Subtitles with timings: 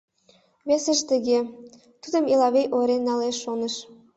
[0.67, 1.39] Весыже тыгае:
[2.01, 3.75] тудым Элавий ойырен налеш, шоныш.